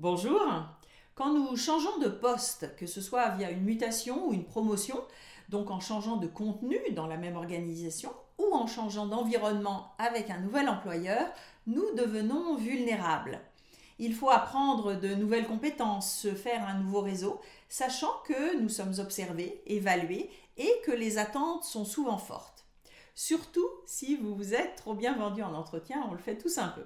Bonjour. 0.00 0.40
Quand 1.16 1.32
nous 1.34 1.56
changeons 1.56 1.98
de 1.98 2.06
poste, 2.06 2.76
que 2.76 2.86
ce 2.86 3.00
soit 3.00 3.30
via 3.30 3.50
une 3.50 3.64
mutation 3.64 4.28
ou 4.28 4.32
une 4.32 4.44
promotion, 4.44 5.02
donc 5.48 5.72
en 5.72 5.80
changeant 5.80 6.18
de 6.18 6.28
contenu 6.28 6.78
dans 6.92 7.08
la 7.08 7.16
même 7.16 7.34
organisation 7.34 8.12
ou 8.38 8.54
en 8.54 8.68
changeant 8.68 9.06
d'environnement 9.06 9.90
avec 9.98 10.30
un 10.30 10.38
nouvel 10.38 10.68
employeur, 10.68 11.26
nous 11.66 11.82
devenons 11.96 12.54
vulnérables. 12.54 13.40
Il 13.98 14.14
faut 14.14 14.30
apprendre 14.30 14.94
de 14.94 15.16
nouvelles 15.16 15.48
compétences, 15.48 16.14
se 16.14 16.32
faire 16.32 16.64
un 16.68 16.78
nouveau 16.78 17.00
réseau, 17.00 17.40
sachant 17.68 18.22
que 18.24 18.56
nous 18.60 18.68
sommes 18.68 19.00
observés, 19.00 19.64
évalués 19.66 20.30
et 20.58 20.72
que 20.86 20.92
les 20.92 21.18
attentes 21.18 21.64
sont 21.64 21.84
souvent 21.84 22.18
fortes. 22.18 22.66
Surtout 23.16 23.68
si 23.84 24.14
vous 24.14 24.36
vous 24.36 24.54
êtes 24.54 24.76
trop 24.76 24.94
bien 24.94 25.16
vendu 25.16 25.42
en 25.42 25.54
entretien, 25.54 26.06
on 26.08 26.12
le 26.12 26.20
fait 26.20 26.38
tous 26.38 26.58
un 26.58 26.68
peu. 26.68 26.84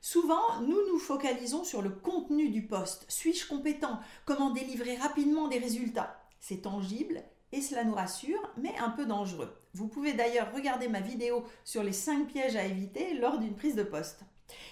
Souvent, 0.00 0.60
nous 0.60 0.78
nous 0.92 0.98
focalisons 0.98 1.64
sur 1.64 1.82
le 1.82 1.90
contenu 1.90 2.50
du 2.50 2.66
poste. 2.66 3.04
Suis-je 3.08 3.48
compétent? 3.48 3.98
Comment 4.24 4.50
délivrer 4.50 4.96
rapidement 4.96 5.48
des 5.48 5.58
résultats? 5.58 6.22
C'est 6.38 6.62
tangible 6.62 7.24
et 7.50 7.60
cela 7.60 7.82
nous 7.82 7.94
rassure, 7.94 8.40
mais 8.56 8.76
un 8.78 8.90
peu 8.90 9.06
dangereux. 9.06 9.52
Vous 9.74 9.88
pouvez 9.88 10.12
d'ailleurs 10.12 10.52
regarder 10.54 10.86
ma 10.86 11.00
vidéo 11.00 11.44
sur 11.64 11.82
les 11.82 11.92
5 11.92 12.28
pièges 12.28 12.56
à 12.56 12.64
éviter 12.64 13.14
lors 13.14 13.38
d'une 13.38 13.56
prise 13.56 13.74
de 13.74 13.82
poste. 13.82 14.20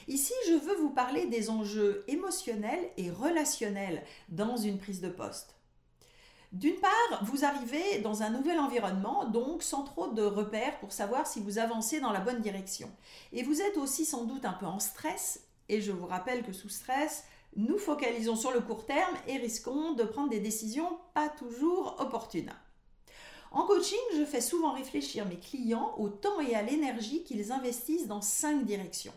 Ici, 0.06 0.32
je 0.48 0.54
veux 0.54 0.76
vous 0.76 0.90
parler 0.90 1.26
des 1.26 1.50
enjeux 1.50 2.04
émotionnels 2.06 2.90
et 2.96 3.10
relationnels 3.10 4.04
dans 4.28 4.56
une 4.56 4.78
prise 4.78 5.00
de 5.00 5.08
poste. 5.08 5.55
D'une 6.52 6.76
part, 6.76 7.24
vous 7.24 7.44
arrivez 7.44 7.98
dans 7.98 8.22
un 8.22 8.30
nouvel 8.30 8.58
environnement, 8.58 9.24
donc 9.24 9.62
sans 9.62 9.82
trop 9.82 10.08
de 10.08 10.22
repères 10.22 10.78
pour 10.78 10.92
savoir 10.92 11.26
si 11.26 11.40
vous 11.40 11.58
avancez 11.58 12.00
dans 12.00 12.12
la 12.12 12.20
bonne 12.20 12.40
direction. 12.40 12.90
Et 13.32 13.42
vous 13.42 13.60
êtes 13.60 13.76
aussi 13.76 14.04
sans 14.04 14.24
doute 14.24 14.44
un 14.44 14.52
peu 14.52 14.66
en 14.66 14.78
stress, 14.78 15.44
et 15.68 15.80
je 15.80 15.92
vous 15.92 16.06
rappelle 16.06 16.42
que 16.44 16.52
sous 16.52 16.68
stress, 16.68 17.24
nous 17.56 17.78
focalisons 17.78 18.36
sur 18.36 18.52
le 18.52 18.60
court 18.60 18.86
terme 18.86 19.16
et 19.26 19.38
risquons 19.38 19.94
de 19.94 20.04
prendre 20.04 20.30
des 20.30 20.40
décisions 20.40 20.98
pas 21.14 21.28
toujours 21.28 21.96
opportunes. 21.98 22.52
En 23.50 23.64
coaching, 23.66 23.98
je 24.16 24.24
fais 24.24 24.40
souvent 24.40 24.72
réfléchir 24.72 25.24
mes 25.26 25.38
clients 25.38 25.94
au 25.98 26.08
temps 26.08 26.40
et 26.40 26.54
à 26.54 26.62
l'énergie 26.62 27.24
qu'ils 27.24 27.52
investissent 27.52 28.06
dans 28.06 28.20
cinq 28.20 28.64
directions. 28.64 29.14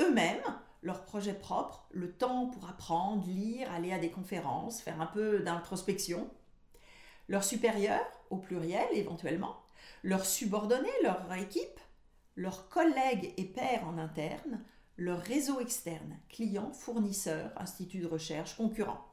Eux-mêmes, 0.00 0.42
leur 0.82 1.04
projet 1.04 1.34
propre, 1.34 1.86
le 1.90 2.12
temps 2.12 2.48
pour 2.48 2.68
apprendre, 2.68 3.24
lire, 3.26 3.70
aller 3.72 3.92
à 3.92 3.98
des 3.98 4.10
conférences, 4.10 4.80
faire 4.80 5.00
un 5.00 5.06
peu 5.06 5.38
d'introspection. 5.38 6.28
Leurs 7.28 7.44
supérieurs, 7.44 8.06
au 8.30 8.36
pluriel 8.36 8.86
éventuellement, 8.92 9.56
leurs 10.02 10.26
subordonnés, 10.26 10.88
leur 11.02 11.32
équipe, 11.34 11.80
leurs 12.34 12.68
collègues 12.68 13.32
et 13.36 13.44
pairs 13.44 13.86
en 13.86 13.98
interne, 13.98 14.62
leur 14.96 15.20
réseau 15.20 15.60
externe, 15.60 16.18
clients, 16.28 16.72
fournisseurs, 16.72 17.52
instituts 17.56 18.00
de 18.00 18.06
recherche, 18.06 18.56
concurrents. 18.56 19.06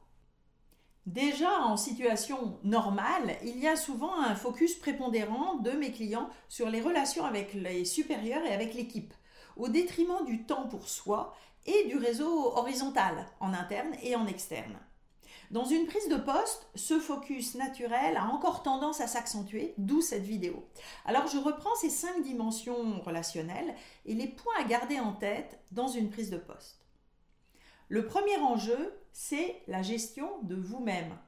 Déjà 1.06 1.50
en 1.62 1.76
situation 1.76 2.58
normale, 2.62 3.36
il 3.42 3.58
y 3.58 3.66
a 3.66 3.76
souvent 3.76 4.20
un 4.20 4.34
focus 4.34 4.74
prépondérant 4.74 5.56
de 5.56 5.70
mes 5.70 5.92
clients 5.92 6.28
sur 6.48 6.68
les 6.68 6.80
relations 6.80 7.24
avec 7.24 7.54
les 7.54 7.84
supérieurs 7.84 8.44
et 8.44 8.52
avec 8.52 8.74
l'équipe, 8.74 9.14
au 9.56 9.68
détriment 9.68 10.24
du 10.26 10.44
temps 10.44 10.68
pour 10.68 10.88
soi 10.88 11.34
et 11.66 11.88
du 11.88 11.96
réseau 11.96 12.56
horizontal 12.56 13.26
en 13.40 13.52
interne 13.52 13.94
et 14.02 14.16
en 14.16 14.26
externe. 14.26 14.78
Dans 15.50 15.64
une 15.64 15.86
prise 15.86 16.08
de 16.08 16.16
poste, 16.16 16.68
ce 16.76 17.00
focus 17.00 17.56
naturel 17.56 18.16
a 18.16 18.26
encore 18.26 18.62
tendance 18.62 19.00
à 19.00 19.08
s'accentuer, 19.08 19.74
d'où 19.78 20.00
cette 20.00 20.22
vidéo. 20.22 20.64
Alors 21.04 21.26
je 21.26 21.38
reprends 21.38 21.74
ces 21.74 21.90
cinq 21.90 22.22
dimensions 22.22 23.00
relationnelles 23.00 23.74
et 24.06 24.14
les 24.14 24.28
points 24.28 24.54
à 24.60 24.64
garder 24.64 25.00
en 25.00 25.12
tête 25.12 25.58
dans 25.72 25.88
une 25.88 26.10
prise 26.10 26.30
de 26.30 26.36
poste. 26.36 26.86
Le 27.88 28.06
premier 28.06 28.36
enjeu, 28.36 28.94
c'est 29.12 29.60
la 29.66 29.82
gestion 29.82 30.30
de 30.42 30.54
vous-même. 30.54 31.18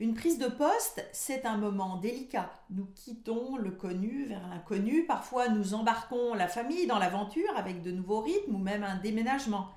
Une 0.00 0.14
prise 0.14 0.38
de 0.38 0.48
poste, 0.48 1.06
c'est 1.12 1.46
un 1.46 1.56
moment 1.56 1.98
délicat. 1.98 2.50
Nous 2.70 2.86
quittons 2.96 3.56
le 3.56 3.70
connu 3.70 4.24
vers 4.24 4.46
l'inconnu. 4.48 5.06
Parfois, 5.06 5.48
nous 5.48 5.74
embarquons 5.74 6.34
la 6.34 6.48
famille 6.48 6.88
dans 6.88 6.98
l'aventure 6.98 7.56
avec 7.56 7.82
de 7.82 7.92
nouveaux 7.92 8.22
rythmes 8.22 8.56
ou 8.56 8.58
même 8.58 8.82
un 8.82 8.96
déménagement. 8.96 9.68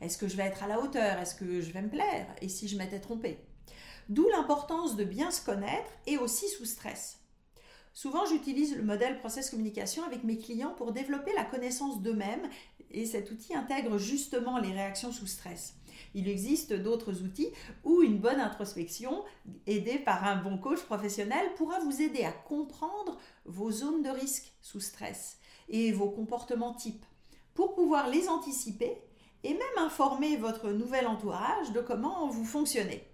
Est-ce 0.00 0.18
que 0.18 0.28
je 0.28 0.36
vais 0.36 0.44
être 0.44 0.62
à 0.62 0.68
la 0.68 0.80
hauteur? 0.80 1.18
Est-ce 1.18 1.34
que 1.34 1.60
je 1.60 1.72
vais 1.72 1.82
me 1.82 1.90
plaire? 1.90 2.26
Et 2.40 2.48
si 2.48 2.68
je 2.68 2.78
m'étais 2.78 3.00
trompée? 3.00 3.38
D'où 4.08 4.28
l'importance 4.28 4.96
de 4.96 5.04
bien 5.04 5.30
se 5.30 5.44
connaître 5.44 5.90
et 6.06 6.16
aussi 6.18 6.48
sous 6.48 6.64
stress. 6.64 7.20
Souvent, 7.92 8.24
j'utilise 8.26 8.76
le 8.76 8.84
modèle 8.84 9.18
process 9.18 9.50
communication 9.50 10.04
avec 10.04 10.22
mes 10.22 10.38
clients 10.38 10.74
pour 10.76 10.92
développer 10.92 11.32
la 11.34 11.44
connaissance 11.44 12.00
d'eux-mêmes 12.00 12.48
et 12.90 13.04
cet 13.04 13.30
outil 13.30 13.54
intègre 13.54 13.98
justement 13.98 14.58
les 14.58 14.72
réactions 14.72 15.12
sous 15.12 15.26
stress. 15.26 15.74
Il 16.14 16.28
existe 16.28 16.72
d'autres 16.72 17.22
outils 17.22 17.50
où 17.84 18.02
une 18.02 18.18
bonne 18.18 18.40
introspection, 18.40 19.24
aidée 19.66 19.98
par 19.98 20.24
un 20.24 20.36
bon 20.36 20.58
coach 20.58 20.80
professionnel, 20.82 21.52
pourra 21.56 21.80
vous 21.80 22.00
aider 22.00 22.24
à 22.24 22.32
comprendre 22.32 23.18
vos 23.44 23.70
zones 23.72 24.02
de 24.02 24.10
risque 24.10 24.52
sous 24.62 24.80
stress 24.80 25.38
et 25.68 25.92
vos 25.92 26.08
comportements 26.08 26.74
types 26.74 27.04
pour 27.52 27.74
pouvoir 27.74 28.08
les 28.08 28.28
anticiper 28.28 28.96
et 29.48 29.54
même 29.54 29.78
informer 29.78 30.36
votre 30.36 30.68
nouvel 30.68 31.06
entourage 31.06 31.72
de 31.72 31.80
comment 31.80 32.28
vous 32.28 32.44
fonctionnez. 32.44 33.10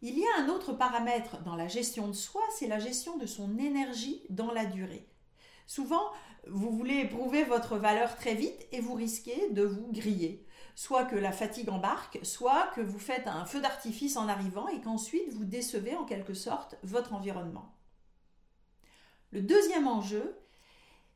Il 0.00 0.16
y 0.16 0.24
a 0.24 0.42
un 0.42 0.48
autre 0.48 0.72
paramètre 0.72 1.42
dans 1.42 1.56
la 1.56 1.66
gestion 1.66 2.06
de 2.06 2.12
soi, 2.12 2.40
c'est 2.56 2.68
la 2.68 2.78
gestion 2.78 3.16
de 3.16 3.26
son 3.26 3.58
énergie 3.58 4.22
dans 4.30 4.52
la 4.52 4.64
durée. 4.64 5.08
Souvent, 5.66 6.12
vous 6.46 6.70
voulez 6.70 7.00
éprouver 7.00 7.42
votre 7.42 7.78
valeur 7.78 8.14
très 8.14 8.34
vite 8.34 8.68
et 8.70 8.80
vous 8.80 8.94
risquez 8.94 9.50
de 9.50 9.64
vous 9.64 9.90
griller. 9.90 10.46
Soit 10.76 11.04
que 11.04 11.16
la 11.16 11.32
fatigue 11.32 11.70
embarque, 11.70 12.20
soit 12.22 12.68
que 12.76 12.80
vous 12.80 13.00
faites 13.00 13.26
un 13.26 13.44
feu 13.44 13.60
d'artifice 13.60 14.16
en 14.16 14.28
arrivant 14.28 14.68
et 14.68 14.80
qu'ensuite 14.80 15.32
vous 15.32 15.44
décevez 15.44 15.96
en 15.96 16.04
quelque 16.04 16.34
sorte 16.34 16.76
votre 16.84 17.12
environnement. 17.12 17.74
Le 19.32 19.42
deuxième 19.42 19.88
enjeu, 19.88 20.36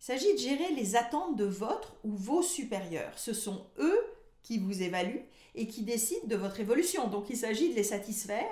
il 0.00 0.04
s'agit 0.04 0.32
de 0.34 0.38
gérer 0.38 0.72
les 0.72 0.96
attentes 0.96 1.36
de 1.36 1.44
votre 1.44 1.96
ou 2.04 2.14
vos 2.14 2.42
supérieurs. 2.42 3.18
Ce 3.18 3.32
sont 3.32 3.66
eux 3.78 4.00
qui 4.42 4.58
vous 4.58 4.82
évaluent 4.82 5.24
et 5.54 5.66
qui 5.66 5.82
décident 5.82 6.26
de 6.26 6.36
votre 6.36 6.60
évolution. 6.60 7.08
Donc 7.08 7.30
il 7.30 7.36
s'agit 7.36 7.70
de 7.70 7.74
les 7.74 7.82
satisfaire 7.82 8.44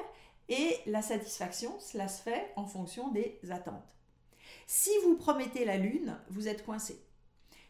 et 0.48 0.76
la 0.86 1.02
satisfaction, 1.02 1.74
cela 1.80 2.08
se 2.08 2.22
fait 2.22 2.52
en 2.56 2.66
fonction 2.66 3.08
des 3.08 3.38
attentes. 3.50 3.94
Si 4.66 4.90
vous 5.04 5.16
promettez 5.16 5.64
la 5.64 5.76
lune, 5.76 6.18
vous 6.28 6.48
êtes 6.48 6.64
coincé. 6.64 7.00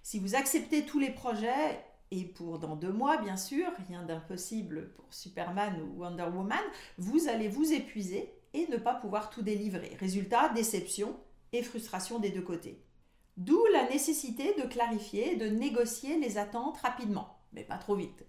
Si 0.03 0.19
vous 0.19 0.35
acceptez 0.35 0.85
tous 0.85 0.99
les 0.99 1.11
projets, 1.11 1.81
et 2.11 2.25
pour 2.25 2.59
dans 2.59 2.77
deux 2.77 2.93
mois, 2.93 3.17
bien 3.17 3.37
sûr, 3.37 3.67
rien 3.89 4.05
d'impossible 4.05 4.93
pour 4.93 5.06
Superman 5.11 5.81
ou 5.83 6.03
Wonder 6.03 6.29
Woman, 6.33 6.62
vous 6.99 7.29
allez 7.29 7.49
vous 7.49 7.73
épuiser 7.73 8.33
et 8.53 8.69
ne 8.69 8.77
pas 8.77 8.95
pouvoir 8.95 9.31
tout 9.31 9.43
délivrer. 9.43 9.97
Résultat, 9.99 10.51
déception 10.51 11.17
et 11.53 11.62
frustration 11.62 12.19
des 12.19 12.31
deux 12.31 12.43
côtés. 12.43 12.84
D'où 13.37 13.61
la 13.72 13.89
nécessité 13.89 14.55
de 14.55 14.67
clarifier, 14.69 15.37
de 15.37 15.47
négocier 15.47 16.19
les 16.19 16.39
attentes 16.39 16.78
rapidement, 16.78 17.37
mais 17.53 17.65
pas 17.65 17.78
trop 17.78 17.97
vite. 17.97 18.25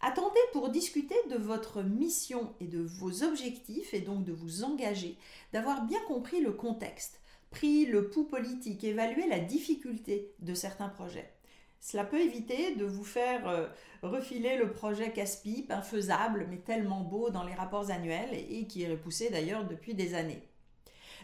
Attendez 0.00 0.40
pour 0.52 0.68
discuter 0.68 1.16
de 1.30 1.36
votre 1.36 1.82
mission 1.82 2.54
et 2.60 2.66
de 2.66 2.80
vos 2.80 3.24
objectifs 3.24 3.94
et 3.94 4.00
donc 4.00 4.24
de 4.24 4.32
vous 4.32 4.64
engager, 4.64 5.16
d'avoir 5.52 5.86
bien 5.86 6.00
compris 6.06 6.40
le 6.40 6.52
contexte, 6.52 7.20
pris 7.50 7.86
le 7.86 8.10
pouls 8.10 8.26
politique, 8.26 8.84
évalué 8.84 9.26
la 9.26 9.40
difficulté 9.40 10.34
de 10.40 10.54
certains 10.54 10.88
projets. 10.88 11.32
Cela 11.80 12.04
peut 12.04 12.20
éviter 12.20 12.74
de 12.74 12.84
vous 12.84 13.04
faire 13.04 13.48
euh, 13.48 13.66
refiler 14.02 14.56
le 14.56 14.72
projet 14.72 15.12
casse-pipe, 15.12 15.70
infaisable, 15.70 16.46
mais 16.50 16.58
tellement 16.58 17.00
beau 17.00 17.30
dans 17.30 17.44
les 17.44 17.54
rapports 17.54 17.90
annuels 17.90 18.34
et 18.34 18.66
qui 18.66 18.82
est 18.82 18.90
repoussé 18.90 19.30
d'ailleurs 19.30 19.66
depuis 19.66 19.94
des 19.94 20.14
années. 20.14 20.42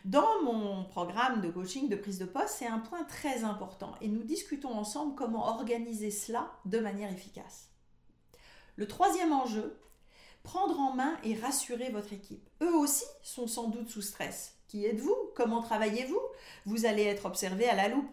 Dans 0.04 0.42
mon 0.42 0.84
programme 0.84 1.40
de 1.40 1.50
coaching 1.50 1.88
de 1.88 1.96
prise 1.96 2.18
de 2.18 2.26
poste, 2.26 2.56
c'est 2.58 2.66
un 2.66 2.78
point 2.78 3.04
très 3.04 3.42
important 3.42 3.94
et 4.02 4.08
nous 4.08 4.22
discutons 4.22 4.74
ensemble 4.74 5.14
comment 5.14 5.48
organiser 5.48 6.10
cela 6.10 6.52
de 6.66 6.78
manière 6.78 7.10
efficace. 7.10 7.70
Le 8.76 8.86
troisième 8.86 9.32
enjeu, 9.32 9.80
prendre 10.42 10.78
en 10.78 10.92
main 10.92 11.16
et 11.24 11.34
rassurer 11.34 11.88
votre 11.88 12.12
équipe. 12.12 12.46
Eux 12.60 12.74
aussi 12.74 13.06
sont 13.22 13.46
sans 13.46 13.68
doute 13.68 13.88
sous 13.88 14.02
stress. 14.02 14.58
Qui 14.68 14.84
êtes-vous? 14.84 15.16
Comment 15.34 15.62
travaillez-vous? 15.62 16.20
Vous 16.66 16.84
allez 16.84 17.04
être 17.04 17.24
observé 17.24 17.66
à 17.66 17.74
la 17.74 17.88
loupe. 17.88 18.10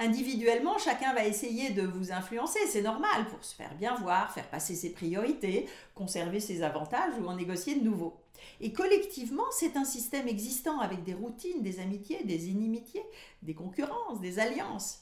Individuellement, 0.00 0.78
chacun 0.78 1.12
va 1.12 1.24
essayer 1.24 1.70
de 1.70 1.82
vous 1.82 2.12
influencer, 2.12 2.60
c'est 2.68 2.82
normal, 2.82 3.26
pour 3.30 3.44
se 3.44 3.52
faire 3.52 3.74
bien 3.74 3.96
voir, 3.96 4.32
faire 4.32 4.48
passer 4.48 4.76
ses 4.76 4.92
priorités, 4.92 5.68
conserver 5.96 6.38
ses 6.38 6.62
avantages 6.62 7.14
ou 7.20 7.26
en 7.26 7.34
négocier 7.34 7.74
de 7.74 7.84
nouveaux. 7.84 8.16
Et 8.60 8.72
collectivement, 8.72 9.50
c'est 9.50 9.76
un 9.76 9.84
système 9.84 10.28
existant 10.28 10.78
avec 10.78 11.02
des 11.02 11.14
routines, 11.14 11.62
des 11.62 11.80
amitiés, 11.80 12.22
des 12.22 12.48
inimitiés, 12.48 13.02
des 13.42 13.54
concurrences, 13.54 14.20
des 14.20 14.38
alliances. 14.38 15.00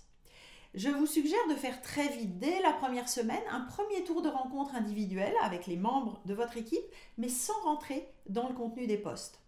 Je 0.72 0.88
vous 0.88 1.06
suggère 1.06 1.46
de 1.50 1.54
faire 1.56 1.82
très 1.82 2.08
vite, 2.08 2.38
dès 2.38 2.60
la 2.62 2.72
première 2.72 3.10
semaine, 3.10 3.36
un 3.50 3.60
premier 3.60 4.02
tour 4.02 4.22
de 4.22 4.30
rencontre 4.30 4.74
individuelle 4.74 5.34
avec 5.42 5.66
les 5.66 5.76
membres 5.76 6.22
de 6.24 6.32
votre 6.32 6.56
équipe, 6.56 6.84
mais 7.18 7.28
sans 7.28 7.60
rentrer 7.64 8.08
dans 8.30 8.48
le 8.48 8.54
contenu 8.54 8.86
des 8.86 8.98
postes 8.98 9.40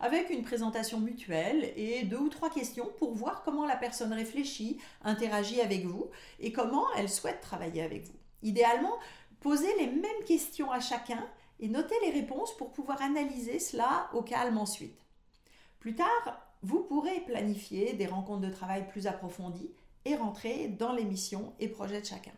avec 0.00 0.30
une 0.30 0.42
présentation 0.42 0.98
mutuelle 0.98 1.72
et 1.76 2.02
deux 2.04 2.18
ou 2.18 2.28
trois 2.28 2.50
questions 2.50 2.90
pour 2.98 3.14
voir 3.14 3.42
comment 3.42 3.66
la 3.66 3.76
personne 3.76 4.12
réfléchit, 4.12 4.78
interagit 5.02 5.60
avec 5.60 5.84
vous 5.84 6.10
et 6.40 6.52
comment 6.52 6.86
elle 6.96 7.08
souhaite 7.08 7.40
travailler 7.40 7.82
avec 7.82 8.04
vous. 8.04 8.18
Idéalement, 8.42 8.98
Posez 9.40 9.74
les 9.78 9.86
mêmes 9.86 10.24
questions 10.26 10.70
à 10.70 10.80
chacun 10.80 11.26
et 11.60 11.68
notez 11.68 11.94
les 12.02 12.10
réponses 12.10 12.54
pour 12.58 12.72
pouvoir 12.72 13.00
analyser 13.00 13.58
cela 13.58 14.10
au 14.12 14.20
calme 14.20 14.58
ensuite. 14.58 15.00
Plus 15.78 15.94
tard, 15.94 16.46
vous 16.62 16.80
pourrez 16.80 17.20
planifier 17.20 17.94
des 17.94 18.06
rencontres 18.06 18.46
de 18.46 18.52
travail 18.52 18.86
plus 18.88 19.06
approfondies 19.06 19.70
et 20.04 20.14
rentrer 20.14 20.68
dans 20.68 20.92
les 20.92 21.06
missions 21.06 21.54
et 21.58 21.68
projets 21.68 22.02
de 22.02 22.06
chacun. 22.06 22.32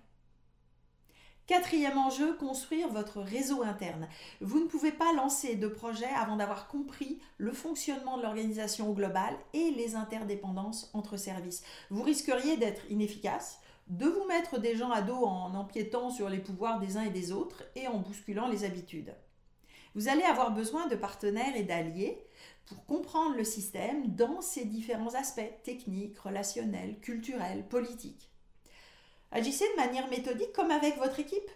Quatrième 1.49 1.99
enjeu, 1.99 2.35
construire 2.35 2.89
votre 2.89 3.21
réseau 3.21 3.62
interne. 3.62 4.09
Vous 4.41 4.61
ne 4.61 4.67
pouvez 4.67 4.93
pas 4.93 5.12
lancer 5.12 5.56
de 5.56 5.67
projet 5.67 6.09
avant 6.17 6.37
d'avoir 6.37 6.69
compris 6.69 7.19
le 7.37 7.50
fonctionnement 7.50 8.17
de 8.17 8.23
l'organisation 8.23 8.89
au 8.89 8.94
global 8.94 9.35
et 9.53 9.73
les 9.73 9.97
interdépendances 9.97 10.89
entre 10.94 11.17
services. 11.17 11.65
Vous 11.91 12.05
risqueriez 12.05 12.59
d'être 12.59 12.89
inefficace, 12.91 13.59
de 13.89 14.06
vous 14.06 14.25
mettre 14.27 14.61
des 14.61 14.77
gens 14.77 14.93
à 14.93 15.03
dos 15.03 15.25
en 15.25 15.53
empiétant 15.56 16.11
sur 16.11 16.29
les 16.29 16.39
pouvoirs 16.39 16.79
des 16.79 16.97
uns 16.97 17.03
et 17.03 17.11
des 17.11 17.33
autres 17.33 17.65
et 17.75 17.89
en 17.89 17.99
bousculant 17.99 18.47
les 18.47 18.62
habitudes. 18.62 19.12
Vous 19.97 20.06
allez 20.09 20.23
avoir 20.23 20.53
besoin 20.53 20.87
de 20.87 20.94
partenaires 20.94 21.56
et 21.56 21.65
d'alliés 21.65 22.25
pour 22.67 22.87
comprendre 22.87 23.37
le 23.37 23.44
système 23.44 24.15
dans 24.15 24.41
ses 24.41 24.65
différents 24.65 25.15
aspects 25.15 25.62
techniques, 25.65 26.19
relationnels, 26.21 27.00
culturels, 27.00 27.67
politiques. 27.69 28.31
Agissez 29.34 29.64
de 29.70 29.76
manière 29.76 30.08
méthodique 30.08 30.52
comme 30.52 30.70
avec 30.70 30.99
votre 30.99 31.19
équipe. 31.19 31.50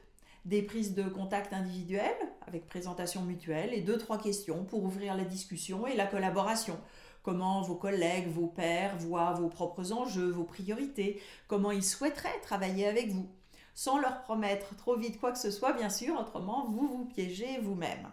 Des 0.46 0.62
prises 0.62 0.94
de 0.94 1.02
contact 1.02 1.52
individuelles 1.52 2.16
avec 2.46 2.66
présentation 2.66 3.20
mutuelle 3.20 3.74
et 3.74 3.82
deux 3.82 3.98
trois 3.98 4.16
questions 4.16 4.64
pour 4.64 4.82
ouvrir 4.82 5.14
la 5.14 5.24
discussion 5.24 5.86
et 5.86 5.94
la 5.94 6.06
collaboration. 6.06 6.78
Comment 7.22 7.60
vos 7.60 7.74
collègues, 7.74 8.28
vos 8.28 8.46
pairs 8.46 8.96
voient 8.96 9.32
vos 9.32 9.48
propres 9.48 9.92
enjeux, 9.92 10.30
vos 10.30 10.44
priorités, 10.44 11.20
comment 11.48 11.70
ils 11.70 11.84
souhaiteraient 11.84 12.40
travailler 12.40 12.86
avec 12.86 13.10
vous, 13.10 13.28
sans 13.74 13.98
leur 13.98 14.22
promettre 14.22 14.74
trop 14.76 14.96
vite 14.96 15.20
quoi 15.20 15.32
que 15.32 15.38
ce 15.38 15.50
soit, 15.50 15.74
bien 15.74 15.90
sûr, 15.90 16.18
autrement 16.18 16.64
vous 16.70 16.88
vous 16.88 17.04
piégez 17.04 17.58
vous-même. 17.58 18.08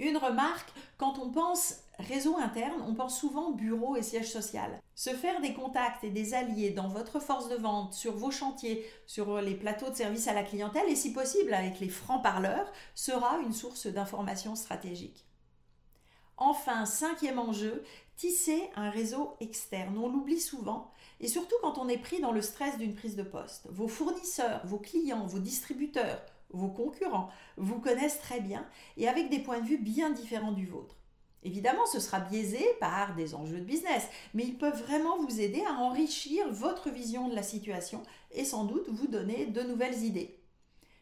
Une 0.00 0.16
remarque, 0.16 0.72
quand 0.98 1.18
on 1.18 1.30
pense 1.30 1.76
réseau 1.98 2.36
interne, 2.36 2.82
on 2.86 2.94
pense 2.94 3.18
souvent 3.18 3.52
bureau 3.52 3.94
et 3.94 4.02
siège 4.02 4.30
social. 4.30 4.80
Se 4.96 5.10
faire 5.10 5.40
des 5.40 5.54
contacts 5.54 6.02
et 6.02 6.10
des 6.10 6.34
alliés 6.34 6.70
dans 6.70 6.88
votre 6.88 7.20
force 7.20 7.48
de 7.48 7.56
vente, 7.56 7.94
sur 7.94 8.16
vos 8.16 8.32
chantiers, 8.32 8.84
sur 9.06 9.40
les 9.40 9.54
plateaux 9.54 9.90
de 9.90 9.94
service 9.94 10.26
à 10.26 10.32
la 10.32 10.42
clientèle 10.42 10.88
et 10.88 10.96
si 10.96 11.12
possible 11.12 11.54
avec 11.54 11.78
les 11.78 11.88
francs-parleurs 11.88 12.70
sera 12.94 13.38
une 13.38 13.52
source 13.52 13.86
d'information 13.86 14.56
stratégique. 14.56 15.26
Enfin, 16.36 16.84
cinquième 16.84 17.38
enjeu, 17.38 17.84
tisser 18.16 18.68
un 18.74 18.90
réseau 18.90 19.36
externe. 19.38 19.96
On 19.96 20.08
l'oublie 20.08 20.40
souvent, 20.40 20.90
et 21.20 21.28
surtout 21.28 21.54
quand 21.62 21.78
on 21.78 21.88
est 21.88 21.98
pris 21.98 22.20
dans 22.20 22.32
le 22.32 22.42
stress 22.42 22.76
d'une 22.78 22.96
prise 22.96 23.14
de 23.14 23.22
poste. 23.22 23.68
Vos 23.70 23.86
fournisseurs, 23.86 24.66
vos 24.66 24.78
clients, 24.78 25.26
vos 25.26 25.38
distributeurs, 25.38 26.20
vos 26.50 26.68
concurrents 26.68 27.30
vous 27.56 27.80
connaissent 27.80 28.20
très 28.20 28.40
bien 28.40 28.66
et 28.96 29.08
avec 29.08 29.30
des 29.30 29.40
points 29.40 29.60
de 29.60 29.66
vue 29.66 29.78
bien 29.78 30.10
différents 30.10 30.52
du 30.52 30.66
vôtre. 30.66 30.96
Évidemment, 31.42 31.84
ce 31.86 32.00
sera 32.00 32.20
biaisé 32.20 32.64
par 32.80 33.14
des 33.14 33.34
enjeux 33.34 33.58
de 33.58 33.64
business, 33.64 34.08
mais 34.32 34.44
ils 34.44 34.56
peuvent 34.56 34.82
vraiment 34.82 35.18
vous 35.18 35.40
aider 35.40 35.62
à 35.68 35.74
enrichir 35.74 36.50
votre 36.50 36.88
vision 36.90 37.28
de 37.28 37.34
la 37.34 37.42
situation 37.42 38.02
et 38.32 38.44
sans 38.44 38.64
doute 38.64 38.88
vous 38.88 39.08
donner 39.08 39.46
de 39.46 39.60
nouvelles 39.62 40.04
idées. 40.04 40.40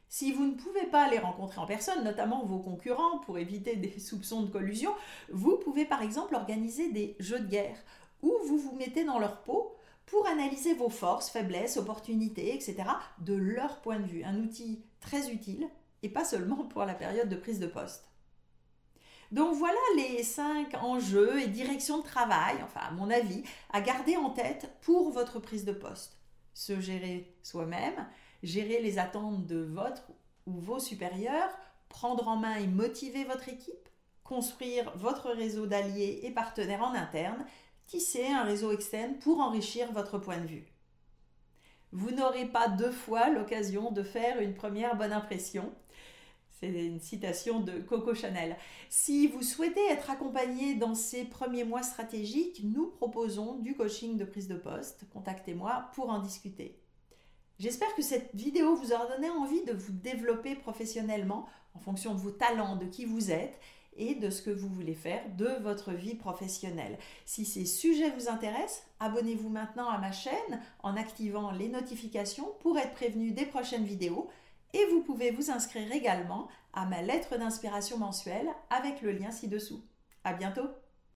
Si 0.08 0.32
vous 0.32 0.44
ne 0.44 0.54
pouvez 0.54 0.86
pas 0.86 1.08
les 1.08 1.20
rencontrer 1.20 1.60
en 1.60 1.66
personne, 1.66 2.04
notamment 2.04 2.44
vos 2.44 2.58
concurrents, 2.58 3.18
pour 3.20 3.38
éviter 3.38 3.76
des 3.76 3.98
soupçons 4.00 4.42
de 4.42 4.50
collusion, 4.50 4.90
vous 5.30 5.56
pouvez 5.58 5.84
par 5.84 6.02
exemple 6.02 6.34
organiser 6.34 6.90
des 6.90 7.16
jeux 7.20 7.40
de 7.40 7.48
guerre 7.48 7.78
où 8.20 8.32
vous 8.46 8.58
vous 8.58 8.74
mettez 8.76 9.04
dans 9.04 9.18
leur 9.18 9.42
peau 9.42 9.74
pour 10.12 10.28
analyser 10.28 10.74
vos 10.74 10.90
forces, 10.90 11.30
faiblesses, 11.30 11.78
opportunités, 11.78 12.54
etc. 12.54 12.84
de 13.20 13.32
leur 13.32 13.80
point 13.80 13.98
de 13.98 14.06
vue. 14.06 14.22
Un 14.24 14.40
outil 14.40 14.84
très 15.00 15.30
utile 15.30 15.66
et 16.02 16.10
pas 16.10 16.26
seulement 16.26 16.64
pour 16.64 16.84
la 16.84 16.92
période 16.92 17.30
de 17.30 17.36
prise 17.36 17.58
de 17.58 17.66
poste. 17.66 18.04
Donc 19.30 19.54
voilà 19.54 19.78
les 19.96 20.22
cinq 20.22 20.74
enjeux 20.82 21.40
et 21.40 21.46
directions 21.46 21.96
de 21.96 22.02
travail, 22.02 22.56
enfin 22.62 22.80
à 22.80 22.90
mon 22.90 23.08
avis, 23.08 23.42
à 23.72 23.80
garder 23.80 24.18
en 24.18 24.28
tête 24.28 24.70
pour 24.82 25.10
votre 25.12 25.40
prise 25.40 25.64
de 25.64 25.72
poste. 25.72 26.18
Se 26.52 26.78
gérer 26.78 27.34
soi-même, 27.42 28.06
gérer 28.42 28.82
les 28.82 28.98
attentes 28.98 29.46
de 29.46 29.62
votre 29.62 30.12
ou 30.46 30.60
vos 30.60 30.78
supérieurs, 30.78 31.56
prendre 31.88 32.28
en 32.28 32.36
main 32.36 32.56
et 32.56 32.66
motiver 32.66 33.24
votre 33.24 33.48
équipe, 33.48 33.88
construire 34.24 34.92
votre 34.94 35.30
réseau 35.30 35.64
d'alliés 35.64 36.20
et 36.24 36.30
partenaires 36.32 36.82
en 36.82 36.92
interne, 36.92 37.46
tisser 37.92 38.26
un 38.26 38.44
réseau 38.44 38.72
externe 38.72 39.18
pour 39.18 39.40
enrichir 39.40 39.92
votre 39.92 40.16
point 40.16 40.38
de 40.38 40.46
vue. 40.46 40.66
Vous 41.92 42.10
n'aurez 42.10 42.46
pas 42.46 42.68
deux 42.68 42.90
fois 42.90 43.28
l'occasion 43.28 43.92
de 43.92 44.02
faire 44.02 44.40
une 44.40 44.54
première 44.54 44.96
bonne 44.96 45.12
impression. 45.12 45.70
C'est 46.58 46.70
une 46.70 47.00
citation 47.00 47.60
de 47.60 47.80
Coco 47.80 48.14
Chanel. 48.14 48.56
Si 48.88 49.26
vous 49.26 49.42
souhaitez 49.42 49.84
être 49.90 50.08
accompagné 50.08 50.74
dans 50.74 50.94
ces 50.94 51.24
premiers 51.24 51.64
mois 51.64 51.82
stratégiques, 51.82 52.62
nous 52.64 52.86
proposons 52.86 53.58
du 53.58 53.76
coaching 53.76 54.16
de 54.16 54.24
prise 54.24 54.48
de 54.48 54.56
poste. 54.56 55.04
Contactez-moi 55.12 55.90
pour 55.94 56.08
en 56.08 56.20
discuter. 56.20 56.80
J'espère 57.58 57.94
que 57.94 58.00
cette 58.00 58.34
vidéo 58.34 58.74
vous 58.74 58.94
aura 58.94 59.06
donné 59.06 59.28
envie 59.28 59.64
de 59.64 59.74
vous 59.74 59.92
développer 59.92 60.54
professionnellement 60.54 61.46
en 61.74 61.78
fonction 61.78 62.14
de 62.14 62.20
vos 62.20 62.30
talents, 62.30 62.76
de 62.76 62.86
qui 62.86 63.04
vous 63.04 63.30
êtes 63.30 63.60
et 63.96 64.14
de 64.14 64.30
ce 64.30 64.42
que 64.42 64.50
vous 64.50 64.68
voulez 64.68 64.94
faire 64.94 65.22
de 65.36 65.48
votre 65.62 65.92
vie 65.92 66.14
professionnelle. 66.14 66.98
Si 67.24 67.44
ces 67.44 67.66
sujets 67.66 68.10
vous 68.10 68.28
intéressent, 68.28 68.84
abonnez-vous 69.00 69.48
maintenant 69.48 69.88
à 69.88 69.98
ma 69.98 70.12
chaîne 70.12 70.60
en 70.82 70.96
activant 70.96 71.50
les 71.50 71.68
notifications 71.68 72.52
pour 72.60 72.78
être 72.78 72.92
prévenu 72.92 73.32
des 73.32 73.46
prochaines 73.46 73.84
vidéos 73.84 74.28
et 74.74 74.84
vous 74.86 75.02
pouvez 75.02 75.30
vous 75.30 75.50
inscrire 75.50 75.92
également 75.92 76.48
à 76.72 76.86
ma 76.86 77.02
lettre 77.02 77.36
d'inspiration 77.38 77.98
mensuelle 77.98 78.48
avec 78.70 79.02
le 79.02 79.12
lien 79.12 79.30
ci-dessous. 79.30 79.82
À 80.24 80.32
bientôt! 80.32 80.68